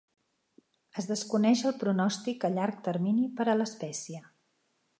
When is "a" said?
2.49-2.51, 3.51-3.55